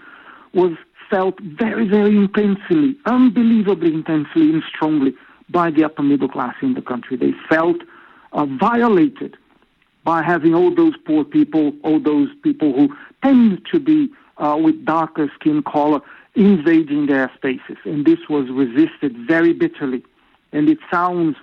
was 0.55 0.73
felt 1.09 1.39
very, 1.41 1.87
very 1.89 2.17
intensely, 2.17 2.97
unbelievably 3.07 3.93
intensely 3.93 4.51
and 4.51 4.63
strongly 4.69 5.15
by 5.49 5.71
the 5.71 5.85
upper 5.85 6.03
middle 6.03 6.29
class 6.29 6.55
in 6.63 6.75
the 6.75 6.83
country. 6.83 7.17
They 7.17 7.33
felt 7.49 7.77
uh, 8.33 8.47
violated 8.47 9.37
by 10.05 10.23
having 10.23 10.55
all 10.55 10.75
those 10.75 10.95
poor 11.05 11.25
people, 11.25 11.73
all 11.83 12.01
those 12.01 12.29
people 12.43 12.73
who 12.73 12.97
tend 13.23 13.67
to 13.71 13.79
be 13.79 14.09
uh, 14.39 14.59
with 14.61 14.85
darker 14.85 15.31
skin 15.35 15.63
color 15.63 16.01
invading 16.35 17.07
their 17.07 17.31
spaces. 17.35 17.77
And 17.85 18.07
this 18.07 18.21
was 18.29 18.49
resisted 18.51 19.17
very 19.17 19.53
bitterly. 19.53 20.03
And 20.53 20.69
it 20.69 20.79
sounds 20.91 21.37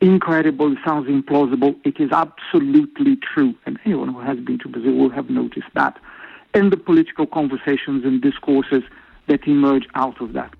incredible, 0.00 0.72
it 0.72 0.78
sounds 0.84 1.08
implausible. 1.08 1.74
It 1.84 2.00
is 2.00 2.10
absolutely 2.12 3.16
true. 3.16 3.54
And 3.66 3.78
anyone 3.84 4.12
who 4.14 4.20
has 4.20 4.38
been 4.38 4.58
to 4.60 4.68
Brazil 4.68 4.92
will 4.92 5.10
have 5.10 5.30
noticed 5.30 5.68
that. 5.74 5.98
And 6.54 6.72
the 6.72 6.76
political 6.76 7.26
conversations 7.26 8.04
and 8.04 8.20
discourses 8.20 8.82
that 9.26 9.46
emerge 9.46 9.86
out 9.94 10.20
of 10.20 10.32
that. 10.32 10.52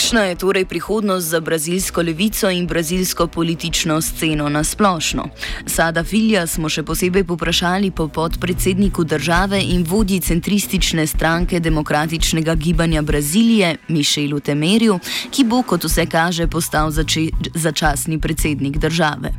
Kakšna 0.00 0.32
je 0.32 0.34
torej 0.40 0.64
prihodnost 0.64 1.28
za 1.28 1.40
brazilsko 1.40 2.00
levico 2.00 2.50
in 2.50 2.66
brazilsko 2.66 3.26
politično 3.26 4.00
sceno 4.00 4.48
na 4.48 4.64
splošno? 4.64 5.24
Sada 5.66 6.04
Filja 6.04 6.46
smo 6.46 6.68
še 6.72 6.82
posebej 6.88 7.26
poprašali 7.28 7.90
po 7.90 8.08
podpredsedniku 8.08 9.04
države 9.04 9.60
in 9.60 9.84
vodji 9.84 10.20
centristične 10.20 11.04
stranke 11.06 11.60
demokratičnega 11.60 12.54
gibanja 12.54 13.02
Brazilije, 13.02 13.76
Mišelu 13.88 14.40
Temerju, 14.40 14.98
ki 15.30 15.44
bo, 15.44 15.60
kot 15.62 15.84
vse 15.84 16.08
kaže, 16.08 16.48
postal 16.48 16.90
zače 16.90 17.28
začasni 17.54 18.16
predsednik 18.18 18.80
države. 18.80 19.36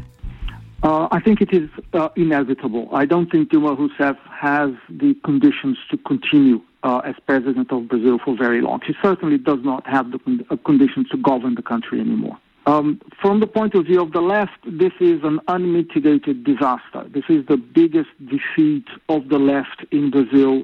Uh, 0.84 1.10
I 1.10 1.18
think 1.26 1.42
it 1.42 1.54
is 1.54 1.70
uh, 1.94 2.14
inevitable. 2.16 2.86
I 2.94 3.06
don't 3.10 3.32
think 3.32 3.50
Dilma 3.50 3.74
Rousseff 3.74 4.18
has 4.30 4.70
the 4.90 5.16
conditions 5.26 5.78
to 5.90 5.98
continue 5.98 6.62
uh, 6.84 7.00
as 7.00 7.16
president 7.26 7.72
of 7.72 7.88
Brazil 7.88 8.20
for 8.24 8.36
very 8.36 8.62
long. 8.62 8.82
She 8.86 8.94
certainly 9.02 9.38
does 9.38 9.60
not 9.64 9.86
have 9.88 10.12
the 10.12 10.20
con- 10.20 10.46
uh, 10.50 10.56
conditions 10.58 11.10
to 11.10 11.18
govern 11.18 11.56
the 11.56 11.62
country 11.62 12.00
anymore. 12.00 12.38
Um, 12.66 13.02
from 13.20 13.40
the 13.40 13.48
point 13.48 13.74
of 13.74 13.86
view 13.86 14.02
of 14.02 14.12
the 14.12 14.22
left, 14.22 14.60
this 14.66 14.94
is 15.00 15.24
an 15.24 15.40
unmitigated 15.48 16.44
disaster. 16.44 17.06
This 17.12 17.24
is 17.28 17.46
the 17.48 17.58
biggest 17.58 18.10
defeat 18.20 18.86
of 19.10 19.30
the 19.30 19.40
left 19.40 19.84
in 19.92 20.12
Brazil 20.12 20.64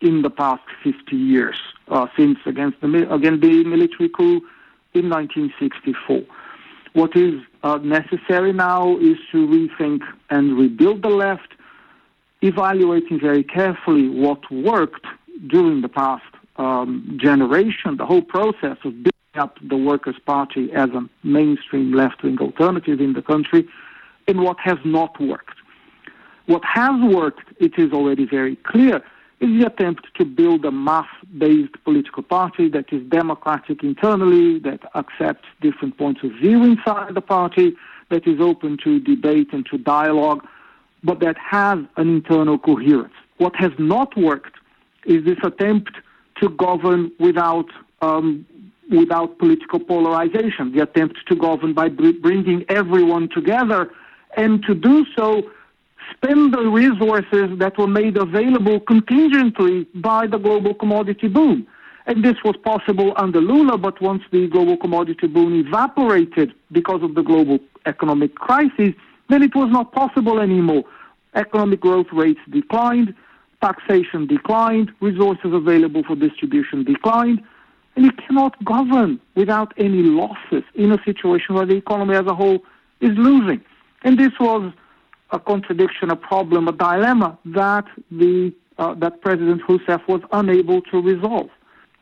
in 0.00 0.22
the 0.22 0.30
past 0.30 0.62
50 0.84 1.16
years, 1.16 1.56
uh, 1.88 2.06
since 2.16 2.38
against 2.46 2.80
the, 2.80 3.12
again, 3.12 3.40
the 3.40 3.64
military 3.64 4.08
coup 4.08 4.40
in 4.94 5.08
1964. 5.08 6.22
What 6.92 7.16
is 7.16 7.40
uh, 7.62 7.78
necessary 7.78 8.52
now 8.52 8.98
is 8.98 9.16
to 9.32 9.46
rethink 9.46 10.02
and 10.30 10.58
rebuild 10.58 11.02
the 11.02 11.08
left, 11.08 11.54
evaluating 12.42 13.18
very 13.20 13.42
carefully 13.42 14.08
what 14.08 14.50
worked 14.50 15.06
during 15.46 15.80
the 15.80 15.88
past 15.88 16.24
um, 16.56 17.18
generation, 17.20 17.96
the 17.96 18.06
whole 18.06 18.22
process 18.22 18.76
of 18.84 18.92
building 18.92 19.12
up 19.34 19.58
the 19.62 19.76
Workers' 19.76 20.16
Party 20.24 20.72
as 20.72 20.90
a 20.90 21.08
mainstream 21.22 21.92
left 21.92 22.22
wing 22.22 22.38
alternative 22.38 23.00
in 23.00 23.14
the 23.14 23.22
country, 23.22 23.66
and 24.28 24.42
what 24.42 24.58
has 24.60 24.78
not 24.84 25.20
worked. 25.20 25.56
What 26.46 26.62
has 26.64 27.00
worked, 27.02 27.48
it 27.58 27.78
is 27.78 27.92
already 27.92 28.26
very 28.26 28.56
clear, 28.56 29.02
is 29.40 29.48
the 29.58 29.66
attempt 29.66 30.06
to 30.16 30.24
build 30.24 30.64
a 30.64 30.70
mass 30.70 31.08
based 31.38 31.74
political 31.84 32.22
party 32.22 32.68
that 32.68 32.92
is 32.92 33.02
democratic 33.08 33.82
internally, 33.82 34.58
that 34.60 34.80
accepts 34.94 35.48
different 35.60 35.98
points 35.98 36.22
of 36.22 36.30
view 36.32 36.62
inside 36.62 37.14
the 37.14 37.20
party, 37.20 37.74
that 38.10 38.26
is 38.26 38.40
open 38.40 38.76
to 38.84 39.00
debate 39.00 39.48
and 39.52 39.66
to 39.66 39.78
dialogue, 39.78 40.46
but 41.02 41.20
that 41.20 41.36
has 41.38 41.78
an 41.96 42.08
internal 42.08 42.58
coherence. 42.58 43.14
What 43.38 43.56
has 43.56 43.72
not 43.78 44.16
worked 44.16 44.56
is 45.06 45.24
this 45.24 45.38
attempt 45.42 45.92
to 46.40 46.48
govern 46.48 47.10
without 47.18 47.66
um, 48.00 48.46
without 48.90 49.38
political 49.38 49.78
polarization, 49.78 50.72
the 50.72 50.82
attempt 50.82 51.16
to 51.26 51.34
govern 51.34 51.72
by 51.72 51.88
bringing 51.88 52.64
everyone 52.68 53.28
together, 53.28 53.90
and 54.36 54.62
to 54.64 54.74
do 54.74 55.06
so, 55.16 55.50
spend 56.14 56.52
the 56.52 56.66
resources 56.66 57.58
that 57.58 57.78
were 57.78 57.86
made 57.86 58.16
available 58.16 58.80
contingently 58.80 59.86
by 59.94 60.26
the 60.26 60.36
global 60.36 60.74
commodity 60.74 61.28
boom. 61.28 61.66
And 62.06 62.24
this 62.24 62.36
was 62.44 62.56
possible 62.56 63.12
under 63.16 63.40
Lula, 63.40 63.78
but 63.78 64.00
once 64.00 64.22
the 64.32 64.48
global 64.48 64.76
commodity 64.76 65.28
boom 65.28 65.54
evaporated 65.66 66.52
because 66.72 67.02
of 67.02 67.14
the 67.14 67.22
global 67.22 67.60
economic 67.86 68.34
crisis, 68.34 68.92
then 69.28 69.42
it 69.42 69.54
was 69.54 69.70
not 69.70 69.92
possible 69.92 70.40
anymore. 70.40 70.84
Economic 71.34 71.80
growth 71.80 72.08
rates 72.12 72.40
declined, 72.50 73.14
taxation 73.62 74.26
declined, 74.26 74.92
resources 75.00 75.52
available 75.52 76.02
for 76.02 76.16
distribution 76.16 76.84
declined, 76.84 77.40
and 77.96 78.04
you 78.04 78.12
cannot 78.12 78.62
govern 78.64 79.20
without 79.34 79.72
any 79.76 80.02
losses 80.02 80.64
in 80.74 80.92
a 80.92 80.98
situation 81.04 81.54
where 81.54 81.66
the 81.66 81.76
economy 81.76 82.14
as 82.14 82.26
a 82.26 82.34
whole 82.34 82.60
is 83.00 83.12
losing. 83.16 83.60
And 84.02 84.18
this 84.18 84.32
was 84.40 84.72
a 85.30 85.38
contradiction, 85.38 86.10
a 86.10 86.16
problem, 86.16 86.68
a 86.68 86.72
dilemma 86.72 87.38
that 87.46 87.86
the 88.10 88.52
uh, 88.78 88.94
that 88.94 89.20
President 89.20 89.60
Rousseff 89.68 90.06
was 90.08 90.22
unable 90.32 90.80
to 90.82 91.00
resolve. 91.00 91.50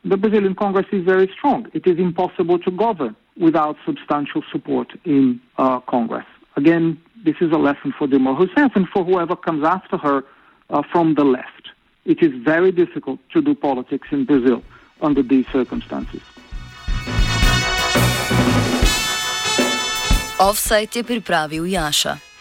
The 0.05 0.17
Brazilian 0.17 0.55
Congress 0.55 0.87
is 0.93 1.05
very 1.05 1.29
strong. 1.37 1.67
It 1.75 1.87
is 1.87 1.99
impossible 1.99 2.59
to 2.61 2.71
govern 2.71 3.17
without 3.37 3.77
substantial 3.85 4.43
support 4.53 4.89
in 5.05 5.41
uh, 5.59 5.81
Congress. 5.81 6.25
Again, 6.57 7.01
this 7.25 7.35
is 7.41 7.51
a 7.53 7.59
lesson 7.59 7.93
for 7.99 8.07
Dilma 8.07 8.39
Rousseff 8.39 8.75
and 8.77 8.89
for 8.89 9.05
whoever 9.05 9.37
comes 9.37 9.65
after 9.65 9.97
her 9.99 10.25
uh, 10.71 10.83
from 10.93 11.15
the 11.15 11.25
left. 11.25 11.69
It 12.05 12.23
is 12.23 12.33
very 12.45 12.73
difficult 12.73 13.21
to 13.33 13.43
do 13.43 13.55
politics 13.55 14.09
in 14.11 14.25
Brazil 14.25 14.63
under 15.01 15.23
these 15.23 15.47
circumstances. 15.53 16.23
Offside 20.41 20.89
je 20.95 21.03
pripravil 21.05 21.65
Jaša. 21.65 22.17